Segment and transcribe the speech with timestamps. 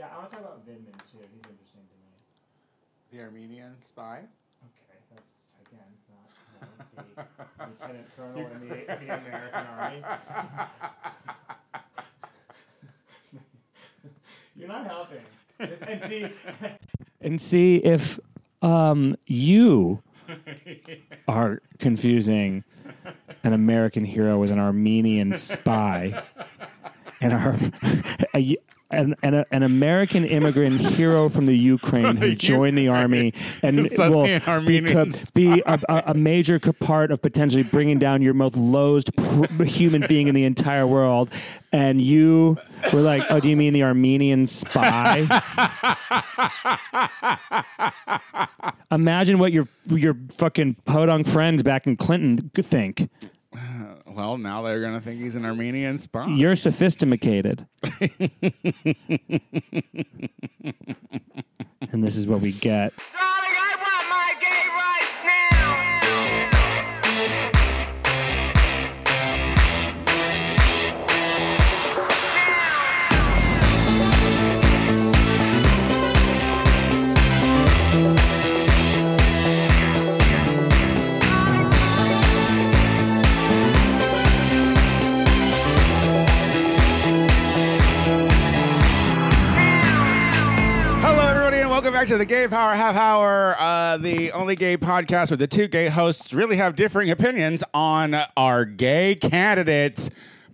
[0.00, 1.18] Yeah, I want to talk about Vindman too.
[1.20, 2.08] He's interesting to me.
[3.12, 4.20] The Armenian spy.
[4.64, 5.28] Okay, that's
[5.66, 6.24] again not
[6.96, 7.04] no, the
[7.68, 10.02] lieutenant colonel in the, the American Army.
[14.56, 15.20] You're not helping.
[15.58, 16.32] And see,
[17.20, 18.18] and see if
[18.62, 20.02] um, you
[21.28, 22.64] are confusing
[23.44, 26.24] an American hero with an Armenian spy,
[27.20, 27.58] and our
[28.34, 28.56] a,
[28.90, 33.32] an, an, an American immigrant hero from the Ukraine who joined the army
[33.62, 34.26] and will
[35.34, 40.28] be, a, a, major part of potentially bringing down your most lowest pr- human being
[40.28, 41.30] in the entire world.
[41.72, 42.58] And you
[42.92, 45.26] were like, "Oh, do you mean the Armenian spy?"
[48.90, 53.08] Imagine what your your fucking podunk friends back in Clinton think.
[54.12, 56.26] Well, now they're gonna think he's an Armenian spy.
[56.26, 57.66] You're sophisticated.
[61.92, 62.92] and this is what we get.
[92.00, 95.68] back to the Gay Power Half Hour, uh, the only gay podcast where the two
[95.68, 100.08] gay hosts really have differing opinions on our gay candidate,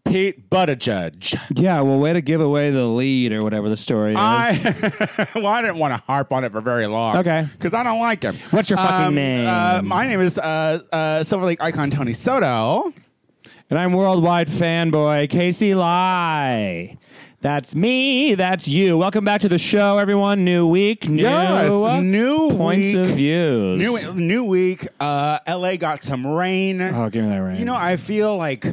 [0.04, 1.38] Pete Buttigieg.
[1.56, 4.18] Yeah, well, way to give away the lead or whatever the story is.
[4.18, 7.18] I well, I didn't want to harp on it for very long.
[7.18, 7.46] Okay.
[7.52, 8.36] because I don't like him.
[8.50, 9.46] What's your fucking name?
[9.46, 12.92] Uh, my name is uh, uh, Silver Lake icon Tony Soto.
[13.70, 16.98] and I'm worldwide fanboy Casey Lai.
[17.40, 18.34] That's me.
[18.34, 18.96] That's you.
[18.98, 20.44] Welcome back to the show, everyone.
[20.44, 21.70] New week, new Yes,
[22.02, 23.06] new points week.
[23.06, 23.78] of views.
[23.78, 24.88] New new week.
[24.98, 25.76] Uh, L.A.
[25.76, 26.80] got some rain.
[26.80, 27.58] Oh, give me that rain.
[27.58, 28.64] You know, I feel like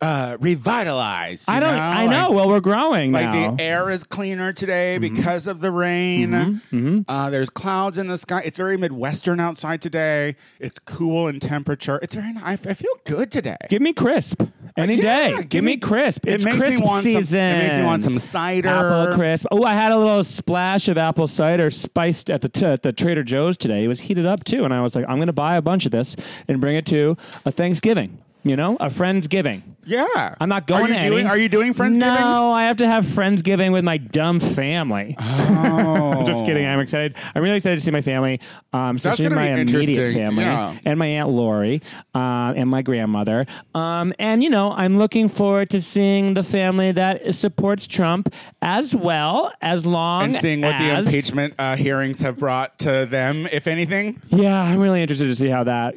[0.00, 1.48] uh, revitalized.
[1.48, 1.74] you I don't.
[1.76, 1.80] know?
[1.82, 2.26] I know.
[2.28, 3.32] Like- well, we're growing Like now.
[3.34, 3.56] Mm-hmm.
[3.56, 6.60] the air is cleaner today because of the rain.
[7.08, 8.42] Uh, there's clouds in the sky.
[8.44, 10.36] It's very midwestern outside today.
[10.58, 11.98] It's cool in temperature.
[12.02, 12.32] It's very.
[12.32, 12.66] nice.
[12.66, 13.56] I feel good today.
[13.68, 14.42] Give me crisp
[14.76, 15.02] any Yeah,
[15.36, 15.42] day.
[15.44, 16.26] Give, me, crisp.
[16.26, 17.24] It It's makes crisp me want season.
[17.24, 17.38] some.
[17.38, 18.68] It makes me want some cider.
[18.68, 19.46] Apple crisp.
[19.50, 22.92] Oh, I had a little splash of apple cider spiced at the t- at the
[22.92, 23.84] Trader Joe's today.
[23.84, 25.84] It was heated up too, and I was like, I'm going to buy a bunch
[25.86, 26.16] of this
[26.48, 28.18] and bring it to a Thanksgiving.
[28.42, 29.62] You know, a friendsgiving.
[29.84, 31.20] Yeah, I'm not going Are you to doing?
[31.20, 31.28] any.
[31.28, 31.98] Are you doing friendsgivings?
[31.98, 35.16] No, I have to have friendsgiving with my dumb family.
[35.62, 36.22] Oh.
[36.26, 36.66] Just kidding.
[36.66, 37.14] I'm excited.
[37.34, 38.40] I'm really excited to see my family,
[38.72, 40.76] um, especially gonna my be immediate interesting, family yeah.
[40.84, 41.82] and my aunt Lori
[42.14, 43.46] uh, and my grandmother.
[43.74, 48.94] Um, and you know, I'm looking forward to seeing the family that supports Trump as
[48.94, 53.46] well, as long and seeing what the as- impeachment uh, hearings have brought to them,
[53.52, 54.20] if anything.
[54.28, 55.94] Yeah, I'm really interested to see how that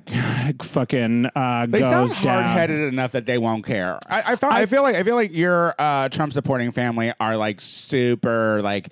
[0.61, 2.23] fucking uh, goes sound down.
[2.33, 3.99] Hard-headed enough that they won't care.
[4.07, 7.37] I, I, found, I, feel like I feel like your uh, Trump supporting family are
[7.37, 8.89] like super like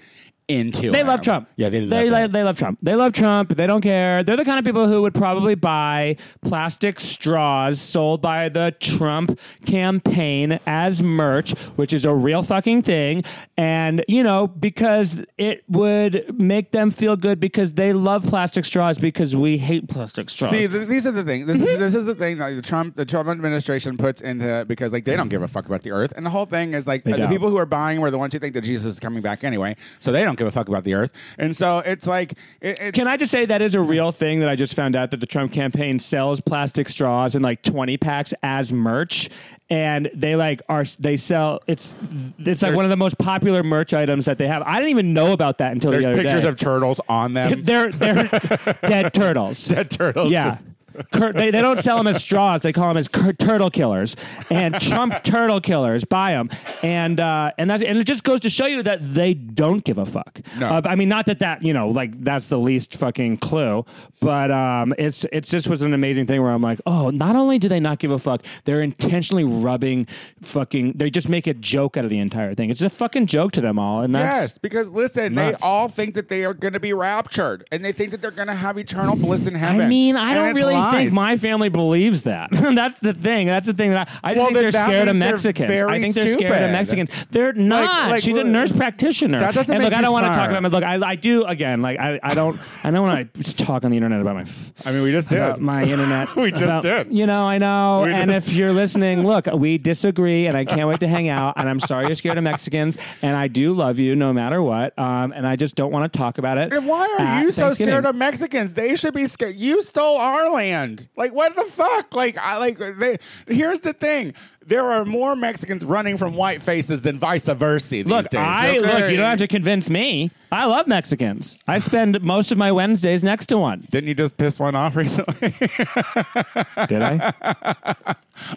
[0.57, 0.91] into.
[0.91, 1.07] They him.
[1.07, 1.49] love Trump.
[1.55, 1.89] Yeah, they love.
[1.89, 2.31] they, it.
[2.31, 2.79] they love Trump.
[2.81, 3.55] They love Trump.
[3.55, 4.23] They don't care.
[4.23, 9.39] They're the kind of people who would probably buy plastic straws sold by the Trump
[9.65, 13.23] campaign as merch, which is a real fucking thing.
[13.57, 18.97] And, you know, because it would make them feel good because they love plastic straws
[18.97, 20.51] because we hate plastic straws.
[20.51, 21.47] See, th- these are the things.
[21.47, 24.93] This is this is the thing that the Trump the Trump administration puts into because
[24.93, 27.05] like they don't give a fuck about the earth, and the whole thing is like
[27.07, 29.21] uh, the people who are buying were the ones who think that Jesus is coming
[29.21, 32.33] back anyway, so they don't give a fuck about the earth, and so it's like
[32.61, 34.95] it, it, Can I just say that is a real thing that I just found
[34.95, 39.29] out that the Trump campaign sells plastic straws in like 20 packs as merch
[39.71, 41.95] and they like are they sell it's
[42.39, 44.61] it's like one of the most popular merch items that they have.
[44.63, 46.23] I didn't even know about that until there's the other day.
[46.23, 46.49] pictures day.
[46.49, 47.63] of turtles on them.
[47.63, 48.27] they're they're
[48.81, 49.65] dead turtles.
[49.65, 50.31] Dead turtles.
[50.31, 50.49] Yeah.
[50.49, 50.65] just-
[51.13, 52.61] Cur- they, they don't sell them as straws.
[52.61, 54.15] They call them as cur- turtle killers
[54.49, 56.03] and Trump turtle killers.
[56.03, 56.49] Buy them,
[56.83, 59.97] and uh, and that's and it just goes to show you that they don't give
[59.97, 60.39] a fuck.
[60.57, 60.69] No.
[60.69, 63.85] Uh, I mean, not that that you know, like that's the least fucking clue,
[64.19, 67.59] but um, it's it's just was an amazing thing where I'm like, oh, not only
[67.59, 70.07] do they not give a fuck, they're intentionally rubbing
[70.41, 70.93] fucking.
[70.95, 72.69] They just make a joke out of the entire thing.
[72.69, 75.61] It's a fucking joke to them all, and that's Yes, because listen, nuts.
[75.61, 78.31] they all think that they are going to be raptured, and they think that they're
[78.31, 79.81] going to have eternal bliss in heaven.
[79.81, 82.49] I mean, I And don't really think think my family believes that.
[82.51, 83.47] That's the thing.
[83.47, 85.69] That's the thing that I, I just Well, think they're scared of Mexicans.
[85.69, 87.09] I think they're scared of Mexicans.
[87.29, 88.09] They're not.
[88.09, 89.39] like, She's a nurse practitioner.
[89.39, 90.71] that doesn't and make look, I don't want to talk about.
[90.71, 91.81] Look, I, I do again.
[91.81, 92.59] Like I, I don't.
[92.83, 94.45] I don't want to talk on the internet about my.
[94.85, 95.57] I mean, we just did.
[95.57, 96.29] My internet.
[96.41, 97.11] We just about- did.
[97.11, 98.01] You know, I know.
[98.05, 101.53] We and if you're listening, look, we disagree, and I can't wait to hang out.
[101.57, 104.97] And I'm sorry you're scared of Mexicans, and I do love you no matter what.
[104.97, 106.73] Um, and I just don't want to talk about it.
[106.73, 108.73] And why are you so scared of Mexicans?
[108.73, 109.55] They should be scared.
[109.55, 110.70] You stole our land.
[111.15, 112.13] Like what the fuck?
[112.15, 112.77] Like I like.
[112.77, 114.33] They, here's the thing:
[114.65, 118.39] there are more Mexicans running from white faces than vice versa these Look, days.
[118.39, 118.79] I okay?
[118.79, 119.11] look.
[119.11, 120.29] You don't have to convince me.
[120.51, 121.57] I love Mexicans.
[121.67, 123.87] I spend most of my Wednesdays next to one.
[123.89, 125.49] Didn't you just piss one off recently?
[126.87, 127.33] Did I?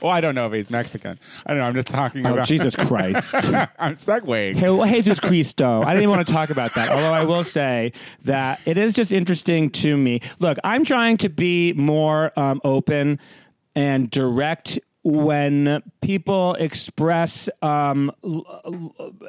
[0.03, 1.19] well, I don't know if he's Mexican.
[1.47, 1.67] I don't know.
[1.67, 2.49] I'm just talking Oh, about.
[2.49, 3.35] Jesus Christ.
[3.79, 4.56] I'm segueing.
[4.59, 5.83] Je- Jesus Cristo.
[5.83, 6.91] I didn't even want to talk about that.
[6.91, 7.93] Although I will say
[8.25, 10.21] that it is just interesting to me.
[10.39, 13.21] Look, I'm trying to be more um, open
[13.77, 18.11] and direct when people express um,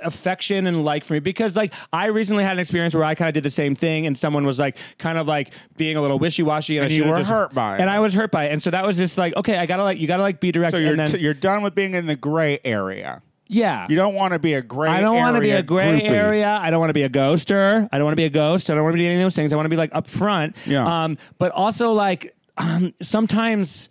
[0.04, 3.28] affection and like for me because like i recently had an experience where i kind
[3.28, 6.18] of did the same thing and someone was like kind of like being a little
[6.20, 7.82] wishy-washy and, I And you were just- hurt by it.
[7.82, 9.84] and i was hurt by it and so that was just like okay i gotta
[9.84, 11.94] like you gotta like be direct So you're and then t- you're done with being
[11.94, 13.22] in the gray area.
[13.48, 14.90] yeah You don't want to be a gray.
[14.90, 14.98] Area.
[15.00, 16.10] I don't want to be a gray groupie.
[16.10, 16.58] area.
[16.62, 17.88] I don't want to be a ghoster.
[17.92, 18.70] I don't want to be a ghost.
[18.70, 19.52] I don't want to be any of those things.
[19.54, 20.56] I want to be like upfront.
[20.66, 21.04] Yeah.
[21.04, 23.90] Um, but also like um, sometimes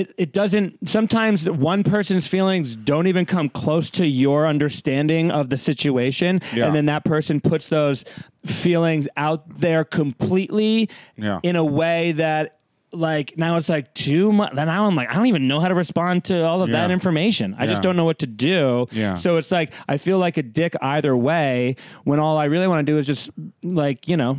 [0.00, 5.50] it, it doesn't sometimes one person's feelings don't even come close to your understanding of
[5.50, 6.66] the situation Yeah.
[6.66, 8.04] and then that person puts those
[8.46, 11.40] feelings out there completely Yeah.
[11.42, 12.58] in a way that
[12.92, 15.68] like now it's like too much then now i'm like i don't even know how
[15.68, 17.70] to respond to all of that information i Yeah.
[17.72, 19.14] just don't know what to do Yeah.
[19.14, 22.86] so it's like i feel like a dick either way when all i really want
[22.86, 23.28] to do is just
[23.62, 24.38] like you know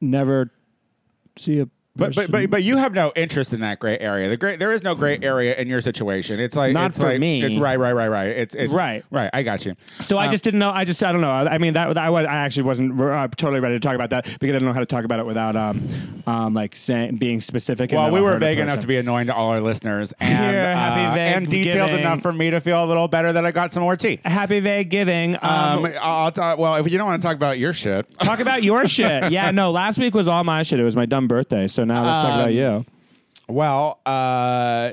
[0.00, 0.50] never
[1.36, 4.28] see a But, but but but you have no interest in that gray area.
[4.28, 6.38] The gray there is no gray area in your situation.
[6.38, 7.42] It's like Not it's for like, me.
[7.42, 8.28] It's right, right, right, right.
[8.28, 9.04] It's, it's Right.
[9.10, 9.28] right.
[9.32, 9.74] I got you.
[9.98, 10.70] So I just didn't know.
[10.70, 11.30] I just I don't know.
[11.32, 14.24] I mean that I, was, I actually wasn't uh, totally ready to talk about that
[14.24, 15.82] because I didn't know how to talk about it without um
[16.28, 17.90] um like saying being specific.
[17.90, 18.68] and Well, we were hurt a vague person.
[18.68, 21.90] enough to be annoying to all our listeners, and Here, happy uh, vague and detailed
[21.90, 22.04] giving.
[22.04, 24.20] enough for me to feel a little better that I got some more tea.
[24.24, 25.34] happy vague giving.
[25.42, 26.58] Um, Um, I'll talk.
[26.58, 29.32] Well, if you don't want to talk about your shit, talk about your shit.
[29.32, 29.70] Yeah, no.
[29.72, 30.78] Last week was all my shit.
[30.80, 31.66] It was my dumb birthday.
[31.80, 32.84] So now let's talk Um, about you.
[33.48, 34.92] well, uh,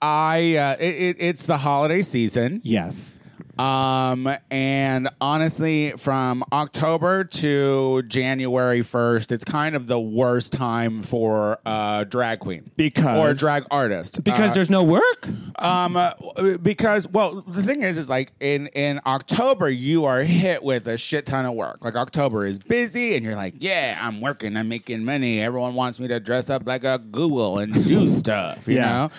[0.00, 2.62] I uh, it, it, it's the holiday season.
[2.64, 3.12] Yes.
[3.58, 11.58] Um, and honestly, from October to January 1st, it's kind of the worst time for
[11.64, 15.28] uh, drag queen Because- or drag artist Because Uh, there's no work.
[15.58, 16.12] um uh,
[16.62, 20.96] because well the thing is is like in in October you are hit with a
[20.96, 24.68] shit ton of work like October is busy and you're like yeah I'm working I'm
[24.68, 28.76] making money everyone wants me to dress up like a Google and do stuff you
[28.76, 28.84] Yeah.
[28.84, 29.10] know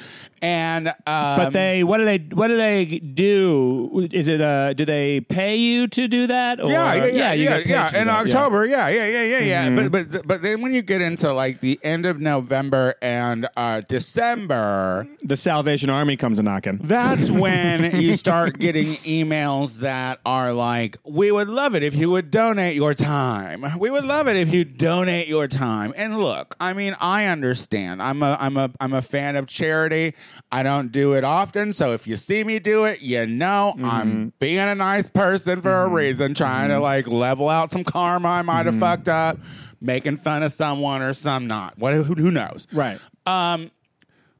[0.42, 4.08] and um, But they, what do they, what do they do?
[4.12, 6.60] Is it, uh, do they pay you to do that?
[6.60, 8.02] Or, Yeah, yeah, yeah, you yeah, yeah.
[8.02, 8.18] In yeah.
[8.18, 9.70] October, yeah, yeah, yeah, yeah, yeah.
[9.70, 9.92] Mhm.
[9.92, 13.82] But but but then when you get into like the end of November and uh,
[13.88, 16.80] December, the Salvation Army comes a knocking.
[16.82, 22.10] that's when you start getting emails that are like, "We would love it if you
[22.12, 23.66] would donate your time.
[23.78, 28.02] We would love it if you donate your time." And look, I mean, I understand.
[28.02, 30.14] I'm a I'm a I'm a fan of charity.
[30.52, 34.15] I don't do it often, so if you see me do it, you know I'm
[34.16, 34.30] Mm-hmm.
[34.40, 35.96] being a nice person for a mm-hmm.
[35.96, 36.84] reason, trying to mm-hmm.
[36.84, 39.38] like level out some karma I might have fucked up,
[39.82, 41.78] making fun of someone or some not.
[41.78, 42.68] What who, who knows?
[42.72, 43.00] Right.
[43.26, 43.72] Um,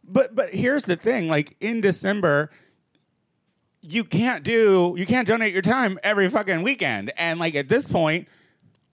[0.04, 2.52] but but here's the thing: like in December,
[3.82, 7.12] you can't do you can't donate your time every fucking weekend.
[7.18, 8.28] And like at this point,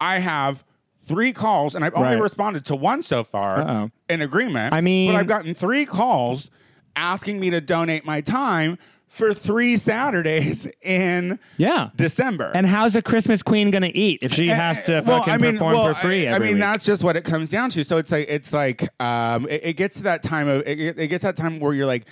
[0.00, 0.64] I have
[1.02, 2.22] three calls, and I've only Right.
[2.22, 3.91] responded to one so far Uh-oh.
[4.08, 4.72] in agreement.
[4.72, 6.48] I mean- but I've gotten three calls
[6.94, 8.79] asking me to donate my time
[9.13, 11.91] for three Saturdays in Yeah.
[11.97, 12.51] December.
[12.55, 15.37] And how's a Christmas queen to eat if she has to Uh, well, fucking I
[15.37, 16.61] mean, perform well, for free I, I mean, week?
[16.61, 17.85] that's just what it comes down to.
[17.85, 21.09] So it's like it's like um, it, it gets to that time of it, it
[21.09, 22.07] gets that time where you're like,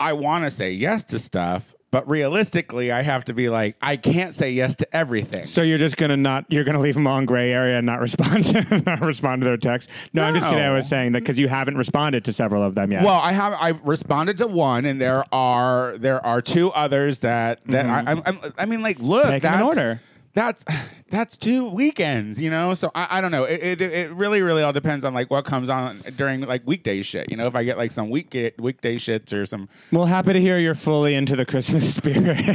[0.00, 3.96] I want to say yes to stuff, but realistically, I have to be like, I
[3.98, 5.44] can't say yes to everything.
[5.44, 8.00] So you're just gonna not you're gonna leave them all in gray area and not
[8.00, 9.90] respond to not respond to their text.
[10.14, 10.64] No, I'm just kidding.
[10.64, 13.04] I was saying that because you haven't responded to several of them yet.
[13.04, 17.62] Well, I have I've responded to one, and there are there are two others that
[17.66, 18.08] that mm-hmm.
[18.08, 20.00] I, I'm, I'm, I mean, like, look, Make that's order.
[20.34, 20.64] That's
[21.10, 22.74] that's two weekends, you know.
[22.74, 23.44] So I, I don't know.
[23.44, 27.02] It, it it really really all depends on like what comes on during like weekday
[27.02, 27.30] shit.
[27.30, 29.68] You know, if I get like some week weekday shits or some.
[29.90, 32.48] well, happy to hear you're fully into the Christmas spirit.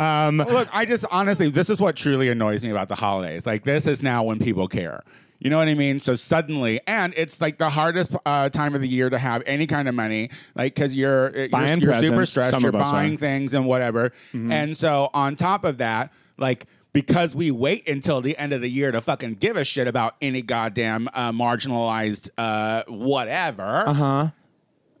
[0.00, 3.46] um, Look, I just honestly, this is what truly annoys me about the holidays.
[3.46, 5.02] Like this is now when people care.
[5.38, 5.98] You know what I mean?
[5.98, 9.66] So suddenly, and it's like the hardest uh, time of the year to have any
[9.66, 11.48] kind of money, like because you're you're,
[11.78, 13.18] you're super stressed, Some you're buying are.
[13.18, 16.12] things and whatever, and so on top of that,
[16.42, 16.66] like.
[16.94, 20.14] Because we wait until the end of the year to fucking give a shit about
[20.20, 24.28] any goddamn uh, marginalized uh, whatever, Uh huh.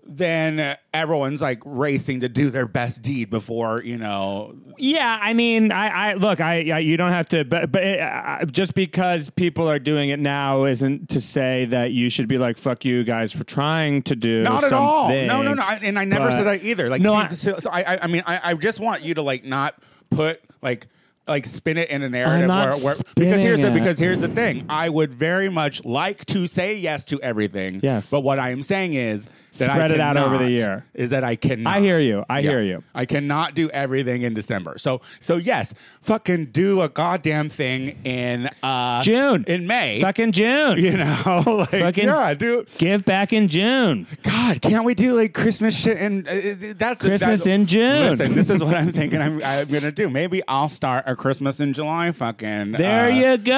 [0.04, 4.54] then everyone's like racing to do their best deed before you know.
[4.78, 8.44] Yeah, I mean, I, I look, I, I, you don't have to, but, but uh,
[8.46, 12.56] just because people are doing it now isn't to say that you should be like,
[12.56, 14.40] "Fuck you guys" for trying to do.
[14.42, 15.10] Not at all.
[15.10, 15.62] No, no, no.
[15.62, 16.88] I, and I never But- said that either.
[16.88, 19.44] Like, No, so, so I, I, I mean, I, I just want you to like
[19.44, 19.74] not
[20.10, 20.86] put like.
[21.28, 23.74] Like spin it in a narrative where, where because here's the it.
[23.74, 28.10] because here's the thing I would very much like to say yes to everything Yes.
[28.10, 30.84] but what I am saying is that I Spread it out over the year.
[30.94, 32.24] is that I cannot I hear you.
[32.28, 32.50] I Yeah.
[32.50, 32.82] hear you.
[32.94, 38.48] I cannot do everything in December so so yes fucking do a goddamn thing in
[38.64, 39.44] uh June.
[39.46, 40.76] in May Fucking June.
[40.78, 44.08] you know like Fucking- yeah do Give back in June.
[44.24, 45.98] God, can't we do like Christmas shit?
[45.98, 48.10] And uh, uh, that's Christmas that- in June.
[48.10, 49.20] Listen, this is what I'm thinking.
[49.22, 50.10] I'm, I'm gonna do.
[50.10, 52.72] Maybe I'll start a Christmas in July fucking.
[52.72, 53.52] There uh, you go.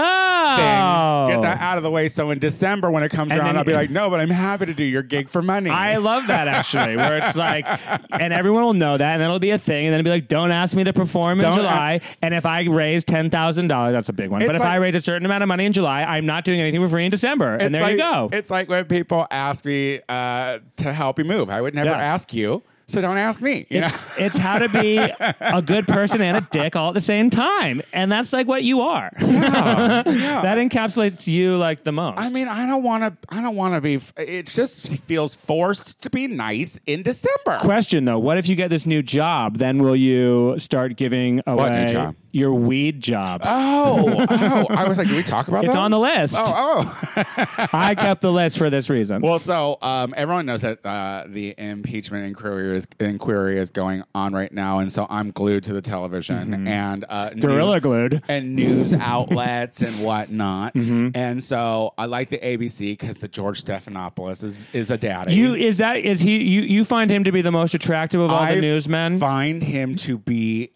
[0.56, 1.34] Thing.
[1.34, 2.08] Get that out of the way.
[2.08, 4.66] So in December, when it comes And around, I'll be like, no, but I'm happy
[4.66, 5.70] to do your gig for money.
[5.70, 7.64] I love that actually, where it's like,
[8.10, 10.28] and everyone will know that, and it'll be a thing, and then it'll be like,
[10.28, 13.94] don't ask me to perform in Don't July, and if I raise ten thousand dollars,
[13.94, 14.40] that's a big one.
[14.44, 16.60] But if like- I raise a certain amount of money in July, I'm not doing
[16.60, 18.28] anything for free in December, and It's there like, you go.
[18.32, 21.48] It's like when people ask me uh, to help you move.
[21.48, 21.98] I would never Yeah.
[21.98, 23.66] ask you, so don't ask me.
[23.70, 27.30] It's, it's how to be a good person and a dick all at the same
[27.30, 29.10] time, and that's like what you are.
[29.18, 30.02] Yeah.
[30.06, 30.42] Yeah.
[30.42, 32.18] that encapsulates you like the most.
[32.18, 33.34] I mean, I don't want to.
[33.34, 34.00] I don't want to be.
[34.16, 37.58] It just feels forced to be nice in December.
[37.60, 39.58] Question though, what if you get this new job?
[39.58, 42.16] Then will you start giving What new away job?
[42.34, 43.40] Your weed job?
[43.44, 44.66] Oh, oh!
[44.70, 45.66] I was like, do we talk about that?
[45.66, 45.80] it's that?
[45.80, 46.34] on the list.
[46.36, 46.42] Oh,
[46.86, 47.14] oh.
[47.72, 49.22] I kept the list for this reason.
[49.22, 54.32] well, so um, everyone knows that uh, the impeachment inquiry is inquiry is going on
[54.32, 57.40] right now, and so I'm glued to the television and uh, Mm-hmm.
[57.40, 58.22] Gorilla news- glued.
[58.28, 60.74] and news outlets and whatnot.
[60.84, 61.10] Mm-hmm.
[61.14, 65.34] And so I like the ABC because the George Stephanopoulos is is a daddy.
[65.34, 66.42] You is that is he?
[66.42, 69.18] You you find him to be the most attractive of all I the newsmen?
[69.20, 70.70] find him to be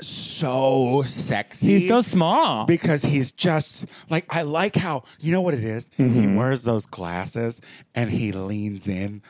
[0.00, 1.78] so sexy.
[1.80, 2.66] He's so small.
[2.66, 5.90] because he's just like I like how you know what it is?
[5.96, 6.36] He Mm-hmm.
[6.36, 7.60] wears those glasses
[7.94, 9.22] and he leans in.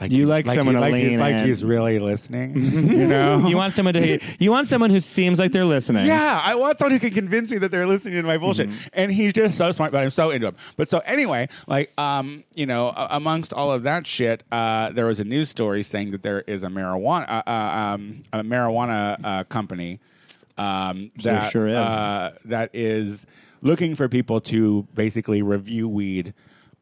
[0.00, 2.64] Like You like like someone he, to like he's, like he's really listening.
[2.94, 3.46] You know.
[3.48, 6.06] you want someone to you want someone who seems like they're listening.
[6.06, 8.68] yeah, I want someone who can convince me that they're listening to my bullshit.
[8.68, 8.88] Mm-hmm.
[8.92, 10.56] And he's just so smart, but I'm so into him.
[10.76, 15.20] But so anyway, like, um, you know, amongst all of that shit, uh, there was
[15.20, 19.44] a news story saying that there is a marijuana, uh, uh, um, a marijuana uh,
[19.44, 20.00] company
[20.58, 21.74] um, that sure is.
[21.74, 23.26] Uh, that is
[23.62, 26.34] looking for people to basically review weed.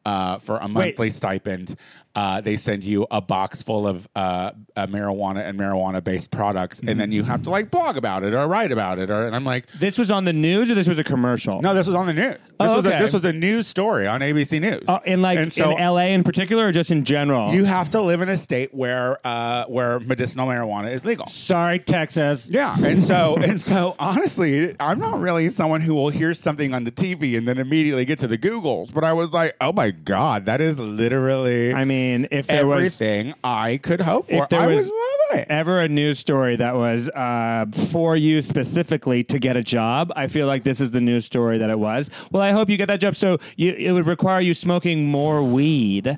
[0.05, 1.75] Uh, for a monthly stipend,
[2.13, 6.99] uh, they send you a box full of uh, uh, marijuana and marijuana-based products, and
[6.99, 9.09] then you have to like blog about it or write about it.
[9.09, 11.61] Or and I'm like, This was on the news, or this was a commercial.
[11.61, 12.35] no, this was on the news.
[12.35, 12.97] This Oh, was okay.
[12.97, 14.83] a, this was a news story on ABC News.
[14.89, 16.13] Oh, in like and so in L.A.
[16.13, 17.53] in particular, or just in general.
[17.53, 21.27] you have to live in a state where uh, where medicinal marijuana is legal.
[21.27, 22.49] Sorry, Texas.
[22.49, 26.83] Yeah, and so and so honestly, I'm not really someone who will hear something on
[26.83, 28.93] the TV and then immediately get to the Googles.
[28.93, 32.75] But I was like, oh my god, that is literally I mean, if there was
[32.75, 34.43] everything I could hope for.
[34.43, 34.91] if there I was was
[35.35, 35.47] it.
[35.49, 40.27] ever a news story that was uh, for you specifically to get a job, I
[40.27, 42.09] feel like this is the news story that it was.
[42.31, 43.15] Well, I hope you get that job.
[43.15, 46.17] So you, it would require you smoking more weed.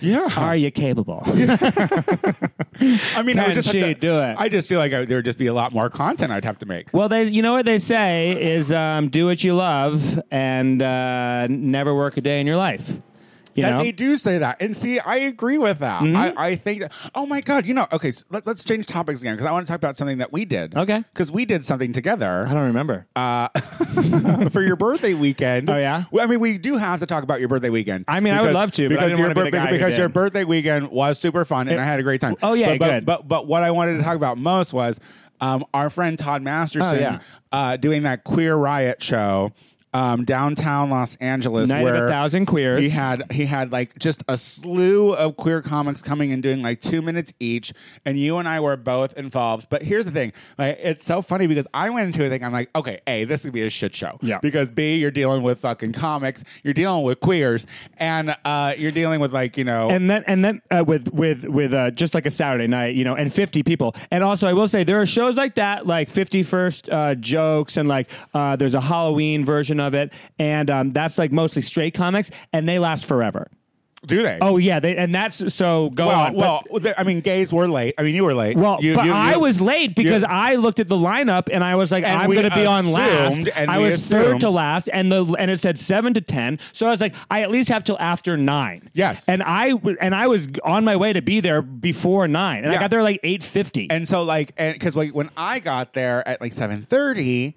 [0.00, 1.22] Yeah, Are you capable?
[1.26, 1.32] I
[3.22, 4.34] mean, I Can would just have she to, do it?
[4.38, 6.58] I just feel like I, there would just be a lot more content I'd have
[6.58, 6.92] to make.
[6.92, 11.46] well, they, you know what they say is um, do what you love and uh,
[11.48, 12.90] never work a day in your life.
[13.54, 13.76] You that know?
[13.76, 13.84] Mm-hmm.
[13.84, 16.02] they do say that, and see, I agree with that.
[16.02, 16.92] I, I think that.
[17.14, 17.86] Oh my god, you know.
[17.92, 20.32] Okay, so let, us change topics again because I want to talk about something that
[20.32, 20.76] we did.
[20.76, 21.04] Okay.
[21.12, 23.06] because we did something together I don't remember.
[23.16, 23.48] uh,
[24.50, 25.68] for your birthday weekend.
[25.70, 26.04] Oh, yeah?
[26.10, 28.04] Well, I mean, we do have to talk about your birthday weekend.
[28.08, 30.44] I mean, I would love to, because your wanna be the bir- because your birthday
[30.44, 32.36] weekend was super fun, and It- I had a great time.
[32.42, 33.04] Oh, yeah, but, but, good.
[33.06, 34.98] But but what I wanted to talk about most was
[35.40, 37.18] um, our friend Todd Masterson Oh, yeah.
[37.50, 39.52] uh, doing that queer riot show.
[39.94, 42.80] Um, downtown Los Angeles, Night of a Thousand Queers.
[42.80, 46.80] he had he had like just a slew of queer comics coming and doing like
[46.80, 47.74] two minutes each,
[48.06, 49.66] and you and I were both involved.
[49.68, 52.52] But here's the thing: like, it's so funny because I went into it thinking I'm
[52.52, 54.38] like, okay, a this could be a shit show, Yeah.
[54.40, 57.66] Because b you're dealing with fucking comics, you're dealing with queers,
[57.98, 61.44] and uh, you're dealing with like you know, and then and then uh, with with
[61.44, 63.94] with uh, just like a Saturday night, you know, and fifty people.
[64.10, 67.76] And also, I will say there are shows like that, like Fifty First uh, jokes,
[67.76, 71.94] and like uh, there's a Halloween version of it, and um, that's like mostly straight
[71.94, 73.50] comics, and they last forever.
[74.04, 74.38] Do they?
[74.40, 76.34] Oh yeah, they, and that's so go well, on.
[76.34, 76.94] but- well.
[76.98, 77.94] I mean, gays were late.
[77.98, 78.56] I mean, you were late.
[78.56, 81.76] Well, You- but you- I was late because I looked at the lineup and I
[81.76, 83.48] was like, I'm going to be on last.
[83.54, 86.58] and I was third to last, and the and it said seven to ten.
[86.72, 88.90] So I was like, I at least have till after nine.
[88.92, 89.28] Yes.
[89.28, 92.80] and I and I was on my way to be there before nine, and I
[92.80, 93.86] got there like eight fifty.
[93.88, 97.54] And so like and because like when I got there at like seven thirty,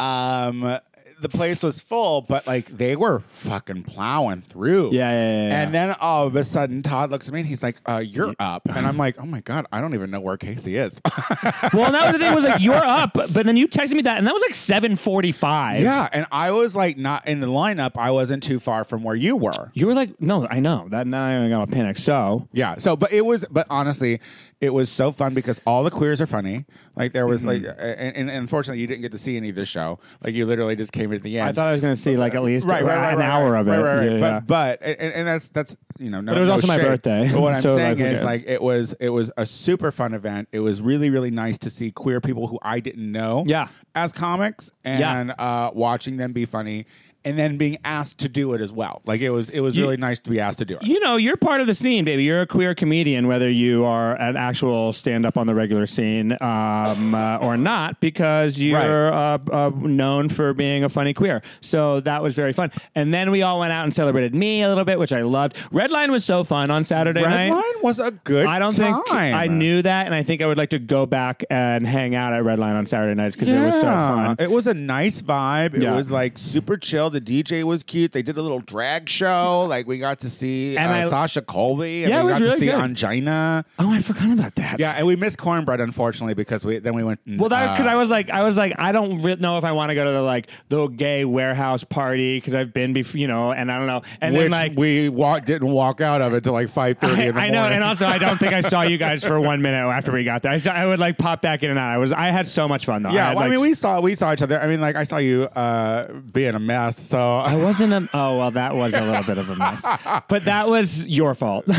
[0.00, 0.80] um
[1.20, 4.92] the place was full, but like they were fucking plowing through.
[4.92, 5.62] Yeah, yeah, yeah.
[5.62, 8.34] And then all of a sudden Todd looks at me and he's like, uh, you're
[8.38, 8.62] up.
[8.68, 11.00] And I'm like, oh my God, I don't even know where Casey is.
[11.72, 14.18] well, that was the thing was like you're up, but then you texted me that,
[14.18, 15.80] and that was like seven forty five.
[15.82, 16.08] yeah.
[16.12, 17.92] And I was like not in the lineup.
[17.96, 19.70] I wasn't too far from where you were.
[19.74, 21.06] You were like, no, I know that.
[21.06, 21.98] Now I got a panic.
[21.98, 22.76] So Yeah.
[22.78, 24.20] So, but it was, but honestly,
[24.60, 26.64] it was so fun because all the queers are funny.
[26.96, 27.66] Like there was Mm-hmm.
[27.66, 29.98] like, and, and unfortunately, you didn't get to see any of the show.
[30.22, 31.48] Like you literally just came at the end.
[31.48, 33.28] I thought I was going to see like at least right, right, right, an right,
[33.28, 33.70] hour right, of it.
[33.70, 34.12] Right, right, right.
[34.12, 34.40] Yeah, but yeah.
[34.40, 37.30] but and, and that's that's you know, no, But it was no also my birthday,
[37.30, 38.26] But what I'm so, saying like, is okay.
[38.26, 40.48] like it was it was a super fun event.
[40.52, 43.68] It was really really nice to see queer people who I didn't know, Yeah.
[43.94, 46.86] as comics and uh, watching them be funny.
[47.24, 49.84] And then being asked to do it as well, like it was, it was You-
[49.84, 50.82] really nice to be asked to do it.
[50.82, 52.24] you know, you're part of the scene, baby.
[52.24, 56.32] You're a queer comedian, whether you are an actual stand up on the regular scene
[56.42, 61.40] um, uh, or not, because you're uh, uh, known for being a funny queer.
[61.62, 62.70] So that was very fun.
[62.94, 65.56] And then we all went out and celebrated me a little bit, which I loved.
[65.72, 67.50] Redline was so fun on Saturday night.
[67.50, 68.46] Redline was a good.
[68.46, 68.94] I don't time.
[69.02, 72.14] think I knew that, and I think I would like to go back and hang
[72.14, 74.36] out at Redline on Saturday nights because it was so fun.
[74.38, 75.74] It was a nice vibe.
[75.74, 75.94] It Yeah.
[75.96, 77.13] was like super chill.
[77.14, 78.12] The DJ was cute.
[78.12, 79.64] They did a little drag show.
[79.68, 82.34] Like we got to see And uh, I- Sasha Colby, and Yeah, it we was
[82.34, 82.74] got to really see good.
[82.80, 83.64] Angina.
[83.78, 84.80] Oh, I forgot about that.
[84.80, 87.20] Yeah, and we missed cornbread unfortunately because we then we went.
[87.26, 89.56] and, Well, that because uh, I was like, I was like, I don't re- know
[89.58, 92.92] if I want to go to the like the gay warehouse party because I've been
[92.92, 94.72] before, you know, and I don't know, and which then like.
[94.76, 97.64] we didn't walk out of it till like five thirty I, in the I know,
[97.66, 100.42] and also I don't think I saw you guys for one minute after we got
[100.42, 100.52] there.
[100.52, 101.90] I, saw, I would like pop back in and out.
[101.92, 103.10] I was, I had so much fun though.
[103.10, 104.60] yeah, I, had, well, I like, mean, we saw we saw each other.
[104.60, 107.03] I mean, like I saw you uh, being a mess.
[107.04, 108.08] So I wasn't a.
[108.14, 109.82] Oh well, that was a little bit of a mess,
[110.28, 111.68] but that was your fault.
[111.68, 111.74] uh,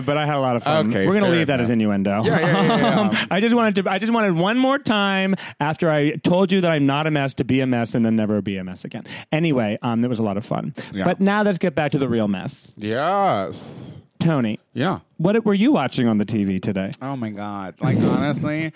[0.00, 0.88] but I had a lot of fun.
[0.88, 2.22] Okay, We're gonna leave that as innuendo.
[2.24, 3.00] Yeah, yeah, yeah, yeah.
[3.00, 3.90] Um, I just wanted to.
[3.90, 7.34] I just wanted one more time after I told you that I'm not a mess
[7.34, 9.04] to be a mess and then never be a mess again.
[9.30, 10.74] Anyway, um, it was a lot of fun.
[10.92, 11.04] Yeah.
[11.04, 12.72] But now let's get back to the real mess.
[12.76, 15.00] yes, Tony, yeah.
[15.18, 16.90] what were you watching on the TV today?
[17.02, 17.74] Oh my god!
[17.80, 18.72] Like honestly,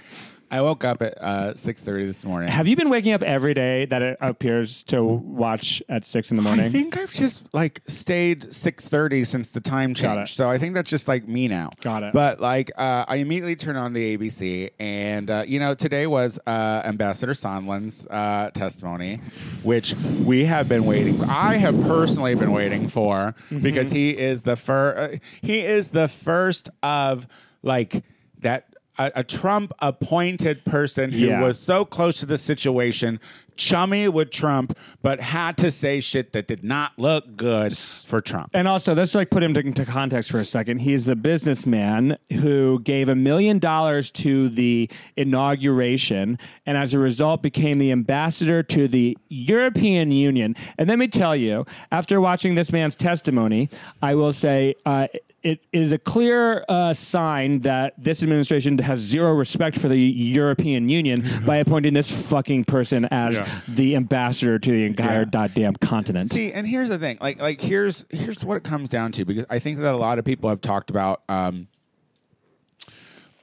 [0.53, 2.51] I woke up at uh, six thirty this morning.
[2.51, 6.37] Have you been waking up every day that it appears to watch at six in
[6.37, 6.67] the morning?
[6.67, 10.21] I think I've just like stayed six thirty since the time Got it.
[10.21, 10.35] change.
[10.35, 11.71] So I think that's just like me now.
[11.81, 12.13] Got it.
[12.13, 16.39] But like, uh, I immediately turned on the ABC, and uh, you know, today was
[16.47, 19.17] uh, Ambassador Sondland's uh, testimony,
[19.63, 21.17] which we have been waiting.
[21.19, 21.25] For.
[21.31, 23.61] I have personally been waiting for Mm-hmm.
[23.61, 24.99] because he is the first.
[24.99, 27.27] Uh, he is the first of
[27.63, 28.05] like
[28.41, 28.67] that.
[28.99, 31.41] A, a Trump appointed person who Yeah.
[31.43, 33.21] was so close to the situation,
[33.57, 38.51] chummy with Trump, but had to say shit that did not look good for Trump.
[38.53, 40.79] And also, let's like put him into context for a second.
[40.81, 47.43] He's a businessman who gave a million dollars to the inauguration, and as a result,
[47.43, 50.55] became the ambassador to the European Union.
[50.79, 53.71] And let me tell you, after watching this man's testimony,
[54.03, 54.75] I will say.
[54.85, 55.09] Uh,
[55.43, 60.89] it is a clear uh, sign that this administration has zero respect for the European
[60.89, 63.49] Union by appointing this fucking person as Yeah.
[63.69, 65.31] the ambassador to the entire Yeah.
[65.31, 66.31] goddamn continent.
[66.31, 69.45] See, and here's the thing, like, like here's here's what it comes down to because
[69.51, 71.23] I think that a lot of people have talked about.
[71.29, 71.69] Um,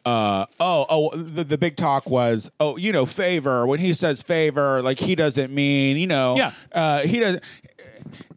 [0.05, 4.23] uh oh oh the, the big talk was oh you know favor when he says
[4.23, 6.51] favor like he doesn't mean you know Yeah.
[6.71, 7.43] uh he doesn't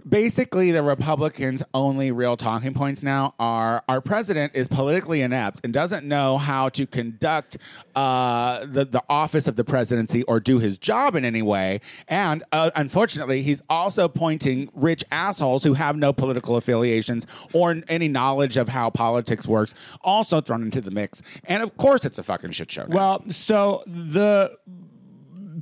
[0.09, 5.73] basically the republicans only real talking points now are our president is politically inept and
[5.73, 7.57] doesn't know how to conduct
[7.95, 12.43] uh, the, the office of the presidency or do his job in any way and
[12.53, 18.57] uh, unfortunately he's also pointing rich assholes who have no political affiliations or any knowledge
[18.57, 22.51] of how politics works also thrown into the mix and of course it's a fucking
[22.51, 22.97] shit show now.
[22.97, 24.57] Well, so the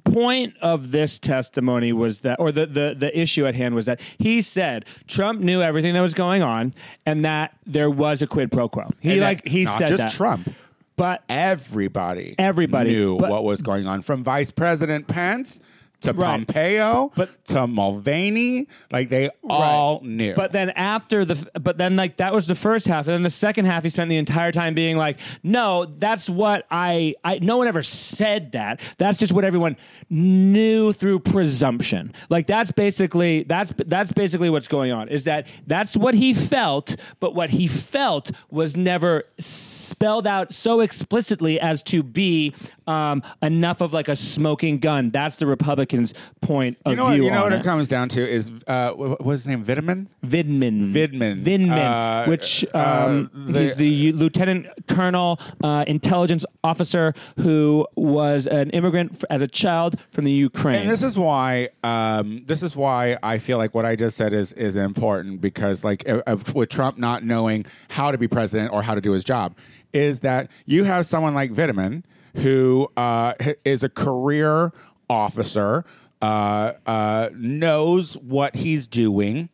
[0.04, 4.00] point of this testimony was that or the, the the issue at hand was that
[4.18, 6.74] he said Trump knew everything that was going on
[7.06, 8.88] and that there was a quid pro quo.
[9.00, 10.12] He And that- like he not said just that.
[10.12, 10.52] trump
[10.96, 15.60] But everybody Everybody, knew but- what was going on from vice president pence
[16.00, 16.46] to Right.
[16.46, 18.68] Pompeo, But- to Mulvaney.
[18.90, 20.34] Like they all knew.
[20.34, 23.30] But then after the, but then like that was the first half, and then the
[23.30, 27.38] second half, he spent the entire time being like, "No, that's what I, I.
[27.40, 28.80] No one ever said that.
[28.98, 29.76] That's just what everyone
[30.08, 32.12] knew through presumption.
[32.28, 35.08] Like that's basically that's that's basically what's going on.
[35.08, 40.80] Is that that's what he felt, but what he felt was never spelled out so
[40.80, 42.54] explicitly as to be
[42.90, 45.10] um, enough of like a smoking gun.
[45.10, 47.14] That's the Republicans' point of you know what?
[47.14, 47.60] view You know what it.
[47.60, 49.62] it comes down to is uh, what was his name?
[49.70, 50.08] Vitamin.
[50.24, 50.92] Vindman.
[50.92, 51.42] Vindman.
[51.44, 58.46] Vindman, Uh, which uh, um, the- he's the lieutenant colonel uh, intelligence officer who was
[58.46, 60.76] an immigrant f- as a child from the Ukraine.
[60.82, 64.32] And this is why um, this is why I feel like what I just said
[64.32, 68.72] is is important because like uh, uh, with Trump not knowing how to be president
[68.72, 69.56] or how to do his job
[69.92, 72.04] is that you have someone like Vitamin
[72.36, 74.72] who uh, is a career
[75.08, 75.84] officer.
[76.22, 79.48] Uh, uh, knows what he's doing.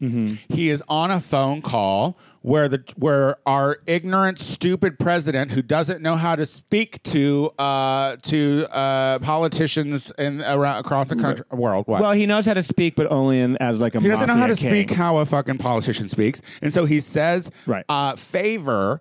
[0.48, 6.02] He is on a phone call where the where our ignorant, stupid president, who doesn't
[6.02, 11.86] know how to speak to uh, to uh, politicians in around across the country, world,
[11.86, 12.02] what?
[12.02, 14.34] well, he knows how to speak, but only in, as like a he doesn't know
[14.34, 14.68] how to king.
[14.72, 17.84] speak how a fucking politician speaks, and so he says Right.
[17.88, 19.00] uh, favor.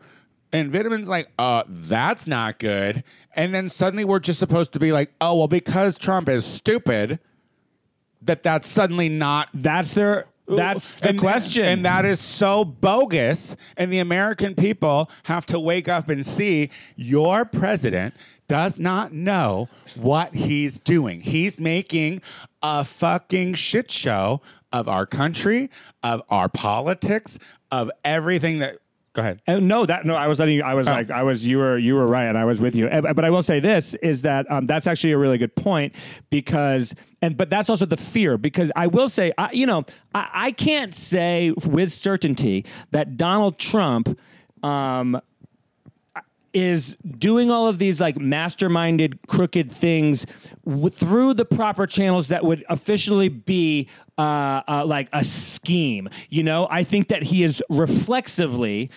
[0.55, 3.03] And Vitamin's like, uh, that's not good.
[3.35, 7.19] And then suddenly we're just supposed to be like, oh, well, because Trump is stupid,
[8.21, 10.27] that that's suddenly not That's their.
[10.47, 11.65] That's the and, question.
[11.65, 13.55] And that is so bogus.
[13.75, 18.13] And the American people have to wake up and see your president
[18.47, 21.21] does not know what he's doing.
[21.21, 22.21] He's making
[22.61, 24.39] a fucking shit show
[24.71, 25.69] of our country,
[26.03, 27.39] of our politics,
[27.71, 28.77] of everything that.
[29.15, 29.41] Go ahead.
[29.47, 30.13] Uh, no, that no.
[30.13, 30.61] I was letting you.
[30.63, 30.75] I Oh.
[30.75, 31.47] was like, I was.
[31.47, 31.77] You were.
[31.77, 32.87] You were right, and I was with you.
[32.87, 35.95] Uh, But I will say this is that um, that's actually a really good point
[36.29, 40.27] because, and but that's also the fear because I will say, I, you know, I,
[40.33, 44.19] I can't say with certainty that Donald Trump.
[44.63, 45.19] Um,
[46.55, 50.25] is doing all of these like masterminded crooked things
[50.65, 56.09] w- through the proper channels that would officially be uh, uh, like a scheme.
[56.29, 58.89] You know i think that he is reflexively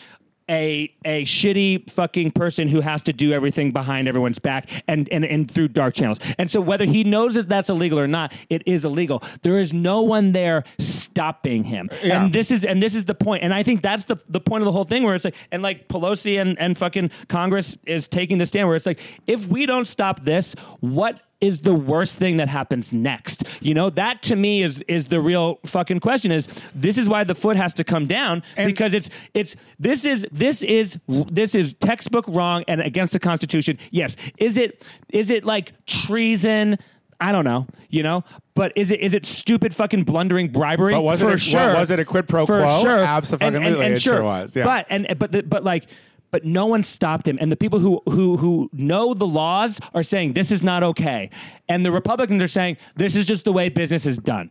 [0.48, 5.24] a a shitty fucking person who has to do everything behind everyone's back and, and
[5.24, 6.18] and through dark channels.
[6.38, 9.22] And so whether he knows that that's illegal or not, it is illegal.
[9.42, 11.90] There is no one there stopping him.
[12.02, 12.24] Yeah.
[12.24, 13.42] And this is and this is the point.
[13.42, 15.62] And I think that's the the point of the whole thing where it's like and
[15.62, 19.66] like Pelosi and and fucking Congress is taking the stand where it's like if we
[19.66, 23.44] don't stop this, what is the worst thing that happens next?
[23.60, 27.24] You know, that to me is is the real fucking question is this is why
[27.24, 31.74] the foot has to come down because it's it's this is this is this is
[31.80, 33.78] textbook wrong and against the constitution.
[33.90, 34.16] Yes.
[34.38, 36.78] Is it is it like treason?
[37.20, 38.22] I don't know, you know,
[38.54, 40.92] but is it is it stupid fucking blundering bribery?
[40.94, 41.74] But was it a- sure?
[41.74, 42.62] was it a quid pro quo?
[42.62, 42.80] for?
[42.80, 44.64] Sure, Abso-fucking-lutely, And- and- and it sure was, yeah.
[44.64, 45.86] But and but the, but like
[46.30, 47.38] but no one stopped him.
[47.40, 51.30] And the people who who who know the laws are saying this is not okay.
[51.68, 54.50] And the republicans are saying this is just the way business is done.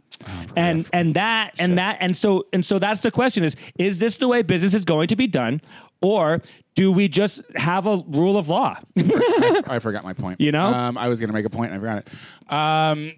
[0.56, 4.18] And and that and that and so and so that's the question is is this
[4.18, 5.62] the way business is going to be done?
[6.02, 6.42] Or
[6.76, 8.80] do we just have a rule of law?
[8.96, 10.40] I forgot my point.
[10.48, 10.68] You know?
[10.68, 12.54] um, I was going to make a point and I forgot it.
[12.54, 13.14] Um,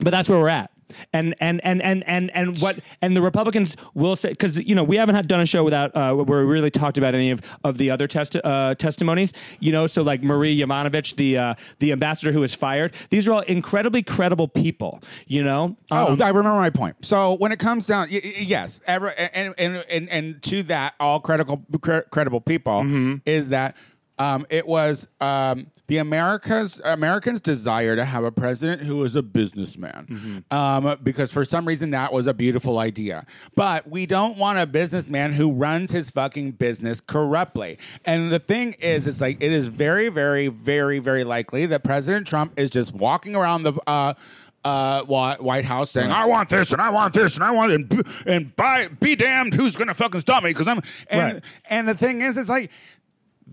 [0.00, 0.70] but that's where we're at
[1.12, 4.84] and and and and and and what and the Republicans will say because you know
[4.84, 7.40] we haven't had done a show without uh, where we really talked about any of,
[7.64, 11.92] of the other test, uh, testimonies you know so like Marie Yovanovitch the uh, the
[11.92, 16.28] ambassador who was fired these are all incredibly credible people you know Oh, Um, I
[16.28, 16.96] remember my point.
[17.04, 20.94] So when it comes down, y- y- yes, ever, and, and and and to that,
[21.00, 23.16] all credible cre- credible people Mm-hmm.
[23.26, 23.76] is that
[24.18, 29.22] um, it was um, the Americas Americans' desire to have a president who is a
[29.22, 30.54] businessman, Mm-hmm.
[30.56, 33.26] um, because for some reason that was a beautiful idea.
[33.56, 37.78] But we don't want a businessman who runs his fucking business corruptly.
[38.04, 42.26] And the thing is, it's like it is very, very, very, very likely that President
[42.26, 43.72] Trump is just walking around the.
[43.86, 44.14] Uh,
[44.62, 47.76] uh, White House saying, "I want this and I want this and I want it,
[47.76, 51.44] and, b- and by, be damned who's gonna fucking stop me?" Because I'm and Right.
[51.70, 52.70] and the thing is, it's like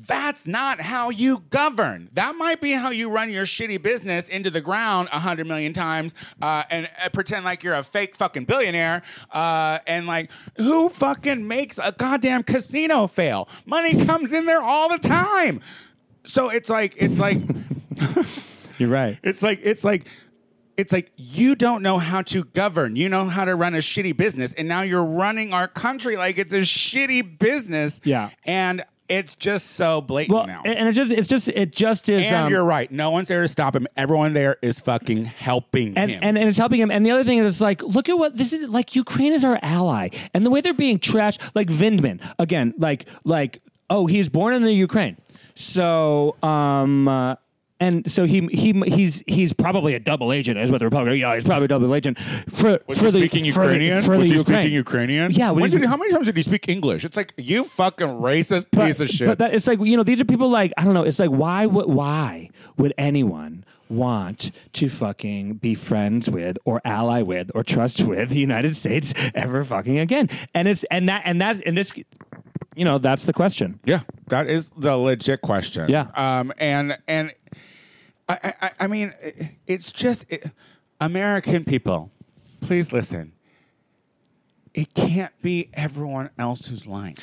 [0.06, 2.10] that's not how you govern.
[2.14, 5.74] That might be how you run your shitty business into the ground a hundred million
[5.74, 9.02] times uh, and uh, pretend like you're a fake fucking billionaire.
[9.32, 13.50] Uh, and like, who fucking makes a goddamn casino fail?
[13.66, 15.62] Money comes in there all the time.
[16.26, 17.40] So it's like, it's like.
[18.78, 20.08] you're right It's like it's like
[20.78, 22.96] it's like you don't know how to govern.
[22.96, 26.38] You know how to run a shitty business, and now you're running our country like
[26.38, 28.00] it's a shitty business.
[28.04, 28.30] Yeah.
[28.46, 30.62] And it's just so blatant Well, now.
[30.66, 32.26] and it just it's just it just is.
[32.26, 32.92] and um, you're right.
[32.92, 33.88] No one's there to stop him.
[33.96, 36.20] Everyone there is fucking helping and, him.
[36.22, 36.92] and and it's helping him.
[36.92, 38.70] And the other thing is, it's like, look at what this is.
[38.70, 43.06] Like, Ukraine is our ally, and the way they're being trashed, like Vindman again, like
[43.24, 45.18] like oh, he's born in the Ukraine,
[45.56, 47.08] so um.
[47.08, 47.36] Uh,
[47.80, 51.20] and so he he he's he's probably a double agent, is what the Republican.
[51.20, 52.18] Yeah, he's probably a double agent
[52.50, 54.04] for was for he the speaking for the- Ukrainian?
[54.04, 54.60] for the, he Ukraine.
[54.62, 55.32] speaking Ukrainian?
[55.32, 57.06] Yeah, when did, how many times did he speak English?
[57.06, 59.28] It's like you fucking racist But- piece of shit.
[59.28, 61.04] But that, it's like you know, these are people like I don't know.
[61.04, 67.22] It's like why would why would anyone want to fucking be friends with or ally
[67.22, 70.30] with or trust with the United States ever fucking again?
[70.54, 71.94] And it's and that and that and this,
[72.76, 73.80] you know, that's the question.
[73.86, 75.90] Yeah, that is the legit question.
[75.90, 76.08] Yeah.
[76.16, 77.32] um, and and
[78.30, 80.52] I, I, I mean, it- it's just it,
[81.00, 82.12] American people.
[82.62, 83.34] Please listen.
[84.74, 87.18] It can't be everyone else who's lying.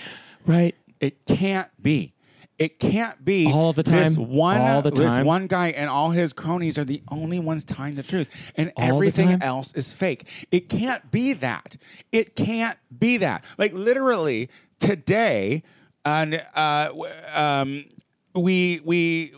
[0.46, 0.74] Right.
[1.00, 2.14] It can't be.
[2.58, 4.28] It can't be All the This time.
[4.28, 5.16] one, All the time.
[5.18, 8.72] this one guy and all his cronies are the only ones telling the truth, and
[8.76, 10.46] All everything else is fake.
[10.52, 11.76] It can't be that.
[12.12, 13.44] It can't be that.
[13.58, 15.64] Like literally today,
[16.04, 16.90] and uh,
[17.34, 17.86] um,
[18.36, 19.32] we we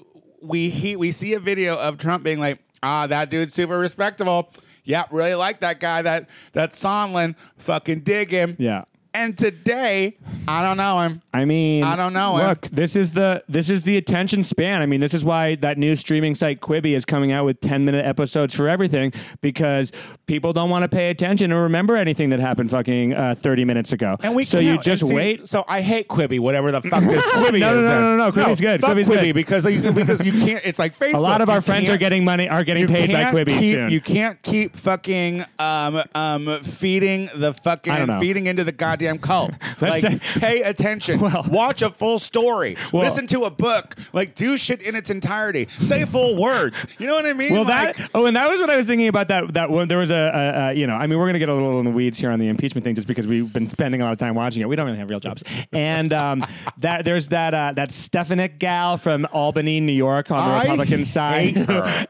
[0.46, 4.50] we he, we see a video of Trump being like, ah, that dude's super respectable.
[4.84, 6.02] Yeah, really like that guy.
[6.02, 8.56] That that Sondland, fucking dig him.
[8.58, 8.84] Yeah.
[9.16, 11.22] And today, I don't know him.
[11.32, 12.48] I mean, I don't know, eh?
[12.48, 14.82] Look, this is the this is the attention span.
[14.82, 17.86] I mean, this is why that new streaming site Quibi is coming out with ten
[17.86, 19.90] minute episodes for everything because
[20.26, 23.92] people don't want to pay attention or remember anything that happened fucking uh, thirty minutes
[23.94, 24.16] ago.
[24.20, 25.46] And we so you just and see, wait.
[25.46, 27.84] So I hate Quibi, whatever the fuck this Quibi No, no, is.
[27.84, 28.02] no, then.
[28.02, 28.80] no, no, Quibi's good.
[28.82, 29.34] Fuck Quibi's Quibi good.
[29.34, 30.60] because you, because you can't.
[30.64, 31.14] It's like Facebook.
[31.14, 33.34] A lot of You our friends are can't- getting money are getting paid by can't
[33.36, 33.90] Quibi keep, soon.
[33.90, 38.20] You can't keep fucking um, um, feeding the I don't fucking know.
[38.20, 39.52] feeding into the goddamn cult.
[39.80, 41.20] Let's like, say- pay attention.
[41.26, 42.76] Well- Watch a full story.
[42.92, 43.96] Well- Listen to a book.
[44.12, 45.68] Like, do shit in its entirety.
[45.80, 46.86] Say full words.
[46.98, 47.52] You know what I mean?
[47.52, 49.88] Well, like, that oh, and that was what I was thinking about that that one.
[49.88, 51.84] There was a, a, a you know, I mean, we're gonna get a little in
[51.84, 54.18] the weeds here on the impeachment thing, just because we've been spending a lot of
[54.18, 54.68] time watching it.
[54.68, 55.42] We don't really have real jobs,
[55.72, 56.44] and um,
[56.78, 61.04] that there's that uh, that Stefanik gal from Albany, New York, on the I Republican
[61.06, 61.56] side,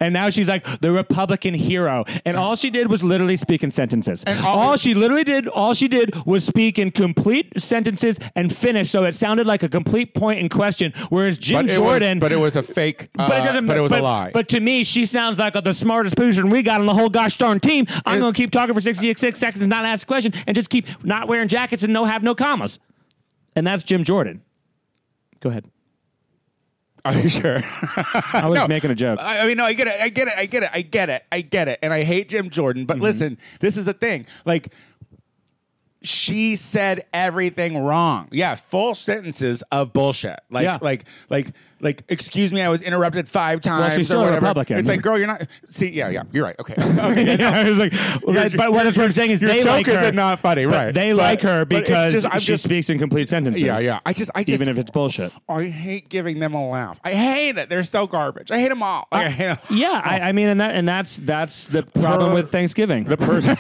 [0.01, 3.71] and now she's like the Republican hero, and all she did was literally speak in
[3.71, 4.23] sentences.
[4.25, 8.55] And all, all- she literally did, all she did was speak in complete sentences and
[8.55, 10.93] finish, so it sounded like a complete point in question.
[11.09, 13.09] Whereas Jim but Jordan, was, but it was a fake.
[13.19, 13.67] Uh, but it doesn't.
[13.67, 14.31] But it was but, a lie.
[14.33, 17.37] But to me, she sounds like the smartest person we got on the whole gosh
[17.39, 17.87] darn team.
[18.05, 20.71] I'm going to keep talking for 66 seconds and not ask a question and just
[20.71, 22.79] keep not wearing jackets and no have no commas.
[23.55, 24.43] And that's Jim Jordan.
[25.41, 25.65] Go ahead.
[27.07, 27.61] Are you sure?
[27.63, 28.67] I was No.
[28.67, 29.21] making a joke.
[29.21, 29.95] I, I mean, no, I get it.
[30.01, 30.35] I get it.
[30.37, 30.71] I get it.
[30.73, 31.25] I get it.
[31.31, 31.79] I get it.
[31.81, 32.83] And I hate Jim Jordan.
[32.83, 32.87] Mm-hmm.
[32.87, 34.27] But listen, this is the thing.
[34.45, 34.73] Like,
[36.07, 38.29] she said everything wrong.
[38.31, 40.39] Yeah, full sentences of bullshit.
[40.51, 40.79] Like, Yeah.
[40.81, 41.49] like, like,
[41.87, 42.03] like.
[42.09, 43.95] Excuse me, I was interrupted five times.
[43.95, 44.45] she's still or a whatever.
[44.47, 44.79] Republican.
[44.79, 45.47] It's like, girl, you're not.
[45.67, 46.57] See, yeah, yeah, you're right.
[46.59, 47.39] Okay, okay.
[47.39, 49.59] yeah, I was like, well, that- but what that's what I'm saying is Your they
[49.63, 50.05] joke like her.
[50.05, 50.93] is not funny, right?
[50.93, 53.63] They But- like her because just- she just- speaks in complete sentences.
[53.63, 54.01] Yeah, yeah.
[54.05, 55.33] I just, I just, Even if it's bullshit.
[55.49, 57.01] I hate giving them a laugh.
[57.05, 57.69] I hate it.
[57.69, 58.51] They're so garbage.
[58.51, 59.07] I hate them all.
[59.13, 59.57] Like, I hate 'em.
[59.71, 63.05] Yeah, I, I mean, and that and that's that's the problem with Thanksgiving.
[63.05, 63.57] the person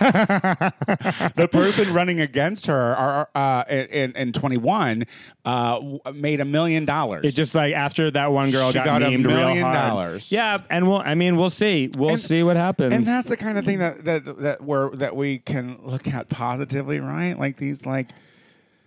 [1.37, 5.05] the person running against her are, uh, in, in 21
[5.45, 5.81] uh,
[6.15, 9.07] made a million dollars It's just like after that one girl She got, got a
[9.07, 9.75] memed real million hard.
[9.75, 10.31] dollars.
[10.33, 10.99] Yeah, and we'll.
[10.99, 11.91] I mean, we'll see.
[11.97, 12.93] We'll And- see what happens.
[12.95, 16.29] and that's the kind of thing that that that we're that we can look at
[16.29, 18.11] positively right like these like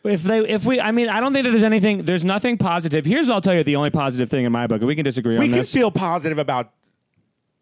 [0.04, 2.04] If they, if we, I mean, I don't think that there's anything.
[2.06, 3.04] There's nothing positive.
[3.06, 4.80] Here's, what I'll tell you, the only positive thing in my book.
[4.80, 5.74] and We can disagree we on can this.
[5.74, 6.72] feel positive about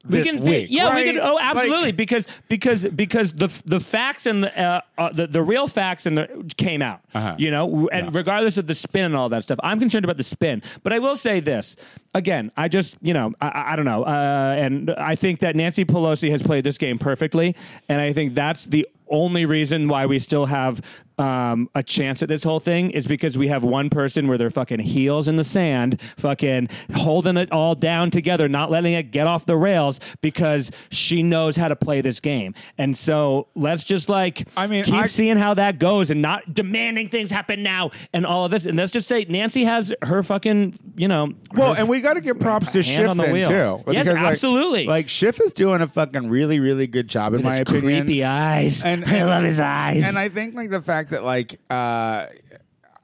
[0.09, 1.19] we can, week yeah, we can.
[1.19, 5.41] Oh, Like, absolutely, because because because the the facts and the uh, uh, the, the
[5.41, 7.01] real facts and the came out.
[7.13, 7.35] Uh-huh.
[7.37, 10.23] You know, and regardless of the spin and all that stuff, I'm concerned about the
[10.23, 10.61] spin.
[10.83, 11.75] But I will say this
[12.13, 12.51] again.
[12.57, 15.85] I just, you know, I- I, I don't know, uh, and I think that Nancy
[15.85, 17.55] Pelosi has played this game perfectly,
[17.89, 20.81] and I think that's the only reason why we still have
[21.17, 24.49] um, a chance at this whole thing is because we have one person where they're
[24.51, 29.25] fucking heels in the sand, fucking holding it all down together, not letting it get
[29.27, 32.53] off the rails because she knows how to play this game.
[32.77, 36.53] And so let's just like I mean, keep I- seeing how that goes and not
[36.53, 38.65] demanding things happen now and all of this.
[38.65, 42.21] And let's just say Nancy has her fucking, you know, well and we got to
[42.21, 43.47] give props to Schiff on the wheel.
[43.49, 44.85] too Yes, like, absolutely.
[44.85, 48.23] like Schiff is doing a fucking really really good job in with my opinion creepy
[48.23, 48.83] eyes.
[48.83, 50.03] And- I love his eyes.
[50.03, 52.27] And I think like the fact that like uh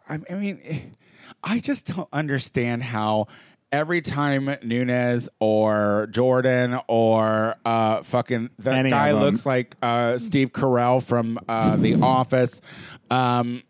[0.10, 0.96] I, I mean
[1.44, 3.28] I just don't understand how
[3.72, 10.52] every time Nunes or Jordan or uh fucking the Any guy looks like uh Steve
[10.52, 12.62] Carell from uh The Office
[13.10, 13.63] um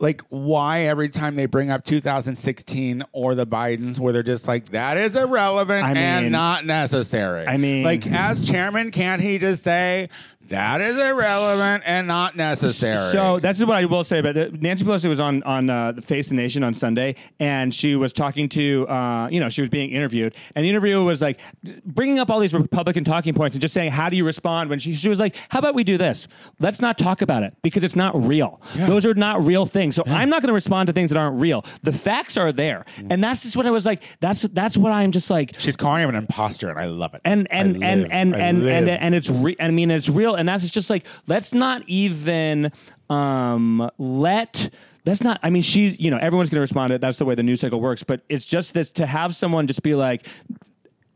[0.00, 4.70] like why every time they bring up 2016 or the Bidens, where they're just like
[4.70, 7.44] that is irrelevant I and not necessary.
[7.46, 10.08] I mean- like as chairman, can't he just say
[10.48, 13.12] that is irrelevant and not necessary?
[13.12, 14.20] So that's what I will say.
[14.20, 17.94] But Nancy Pelosi was on on uh, the Face the Nation on Sunday, and she
[17.96, 21.40] was talking to, uh, you know, she was being interviewed, and the interviewer was like
[21.84, 24.78] bringing up all these Republican talking points and just saying, "How do you respond?" When
[24.78, 26.26] she she was like, "How about we do this?
[26.60, 28.60] Let's not talk about it because it's not real.
[28.74, 29.94] Those are not real things.
[29.94, 31.64] So I'm not going to respond to things that aren't real.
[31.82, 34.02] The facts are there, and that's just what I was like.
[34.20, 37.20] That's that's what I'm just like." she's calling him an imposter, and I love it.
[37.24, 40.08] and and I and live- and I and, and and it's re- I mean it's
[40.08, 42.72] real and that's just like let's not even
[43.10, 44.72] um let
[45.04, 47.24] that's not I mean she you know everyone's going to respond to it that's the
[47.24, 50.26] way the news cycle works but it's just this to have someone just be like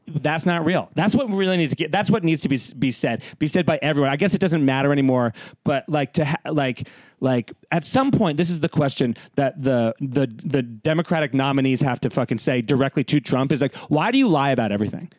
[0.08, 0.90] that's not real.
[0.94, 1.92] That's what we really need to get.
[1.92, 3.22] That's what needs to be be said.
[3.38, 4.10] Be said by everyone.
[4.10, 5.32] I guess it doesn't matter anymore.
[5.64, 6.88] But like to ha- like
[7.20, 12.00] like at some point, this is the question that the the the Democratic nominees have
[12.00, 15.10] to fucking say directly to Trump is like, why do you lie about everything?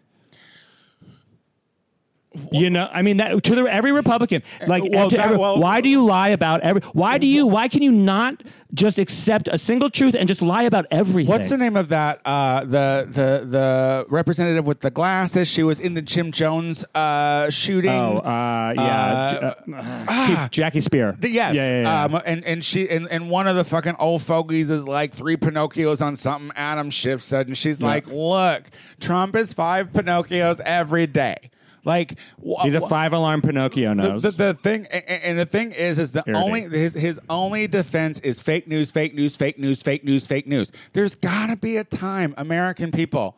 [2.51, 4.41] You know, I mean that to the, every Republican.
[4.65, 6.81] Like, well, that- every- well- why do you lie about every?
[6.93, 7.45] Why do you?
[7.45, 8.41] Why can you not
[8.73, 11.29] just accept a single truth and just lie about everything?
[11.29, 12.21] What's the name of that?
[12.25, 15.47] Uh, the the the representative with the glasses.
[15.47, 17.91] She was in the Jim Jones uh, shooting.
[17.91, 21.19] Oh, uh, yeah, Uh, uh, Keith- Jackie Speier.
[21.19, 21.55] The- Yes.
[21.55, 22.03] yeah, yeah, yeah.
[22.05, 25.37] Um, and and she and, and one of the fucking old fogies is like three
[25.37, 28.63] Pinocchios on something Adam Schiff said, and she's like, "Look,
[28.99, 31.51] Trump is five Pinocchios every day."
[31.85, 34.21] Like wh- He's a five alarm Pinocchio the, nose.
[34.23, 36.35] the, the thing a- a- and the thing is is the Irritating.
[36.65, 40.47] only his his only defense is fake news fake news fake news fake news fake
[40.47, 43.35] news there's got to be a time american people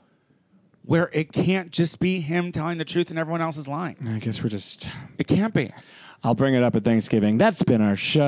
[0.84, 4.20] where it can't just be him telling the truth and everyone else is lying I
[4.20, 4.88] guess we're just.
[5.18, 5.72] it can't be
[6.24, 7.38] I'll bring it up at Thanksgiving.
[7.38, 8.22] That's been our show.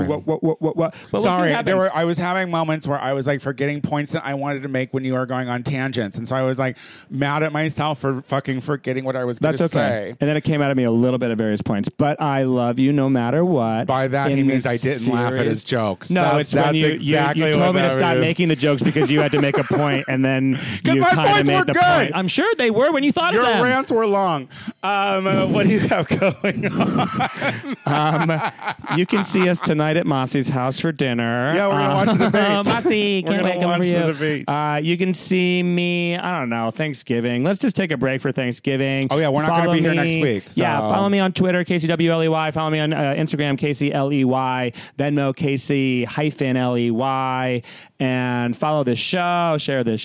[0.00, 0.10] It has.
[0.10, 0.92] What, what, what, what, what?
[0.94, 1.94] But we'll see Sorry, there were.
[1.94, 4.92] I was having moments where I was like forgetting points that I wanted to make
[4.94, 6.76] when you were going on tangents, and so I was like
[7.10, 9.88] mad at myself for fucking forgetting what I was going That's to okay.
[10.10, 10.16] say.
[10.20, 11.88] And then it came out of me a little bit at various points.
[11.88, 13.86] But I love you no matter what.
[13.86, 16.10] By that, in he means I didn't laugh at his jokes.
[16.10, 18.20] No, That's- it's when that's you, you- exactly you, what told me to stop is.
[18.20, 21.20] making the jokes because you had to make a point, and then you my kind
[21.28, 21.82] of points made were the good.
[21.82, 22.12] point.
[22.14, 23.62] I'm sure they were when you thought Your of them.
[23.62, 24.48] rants were long.
[24.82, 26.08] Um, uh, what do you have
[26.40, 27.76] going on?
[27.86, 28.52] Um,
[28.96, 31.52] you can see us tonight at Mossy's house for dinner.
[31.54, 32.68] Yeah, we're gonna watch the debates.
[32.68, 34.12] Mossy, We're can't gonna wait coming watch for the you.
[34.12, 34.44] debates.
[34.48, 36.16] Uh, you can see me.
[36.16, 37.44] I don't know Thanksgiving.
[37.44, 39.08] Let's just take a break for Thanksgiving.
[39.10, 41.32] Oh, yeah, we're not gonna Follow be here next week, Yeah, so- follow me on
[41.32, 42.52] Twitter, KCWLEY.
[42.52, 44.74] Follow me on uh, Instagram, KCLEY.
[44.98, 47.62] Venmo, KC hyphen LEY.
[47.98, 49.56] And follow this show.
[49.58, 50.00] Share this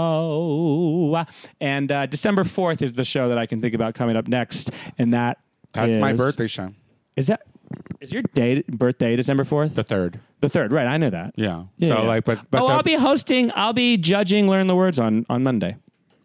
[0.00, 1.24] show.
[1.60, 4.70] And uh, December fourth is the show that I can think about coming up next,
[4.98, 5.38] and that
[5.72, 6.68] That's my is- birthday show,
[7.16, 7.42] is that
[8.00, 9.74] is your day birthday December fourth?
[9.74, 10.20] the third.
[10.40, 10.86] The third, right?
[10.86, 11.34] I know that.
[11.36, 11.64] Yeah.
[11.76, 12.08] Yeah, so yeah.
[12.08, 13.52] like, but but oh, the- I'll be hosting.
[13.54, 14.48] I'll be judging.
[14.48, 15.76] Learn the words on on Monday.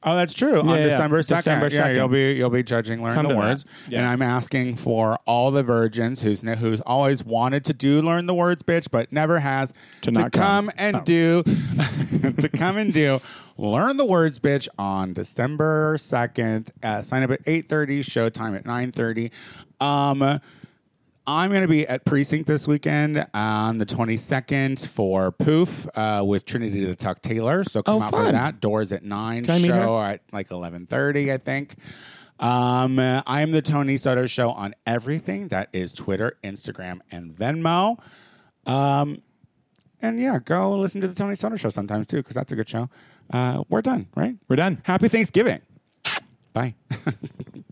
[0.07, 0.59] Oh, that's true.
[0.59, 0.83] on Yeah, yeah.
[0.83, 1.95] December second, yeah, 2nd.
[1.95, 5.63] you'll be you'll be judging, learn Come the words, and I'm asking for all the
[5.63, 10.11] virgins who's who's always wanted to do learn the words, bitch, but never has To
[10.11, 10.71] not come come.
[10.77, 11.01] and Oh.
[11.01, 11.43] do
[12.37, 13.19] to come and do
[13.57, 16.69] learn the words, bitch, on December second.
[16.83, 18.01] Uh, sign up at eight thirty.
[18.03, 19.31] Showtime at nine thirty.
[19.81, 20.39] Um,
[21.27, 26.45] I'm going to be at Precinct this weekend on the 22nd for Poof uh, with
[26.45, 27.63] Trinity the Tuck Taylor.
[27.63, 28.59] So come Oh, out for that.
[28.59, 31.75] Doors at 9, Can show at like 11.30, I think.
[32.39, 35.47] Um, I am the Tony Soto Show on everything.
[35.47, 37.97] That is Twitter, Instagram, and Venmo.
[38.67, 39.21] Um,
[40.01, 42.69] and yeah, go listen to the Tony Soto Show sometimes too, because that's a good
[42.69, 42.89] show.
[43.31, 44.35] Uh, we're done, right?
[44.47, 44.79] We're done.
[44.83, 45.61] Happy Thanksgiving.
[46.53, 46.75] Bye.